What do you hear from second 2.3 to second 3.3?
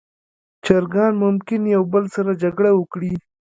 جګړه وکړي.